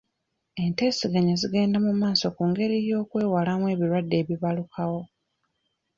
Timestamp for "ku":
2.35-2.43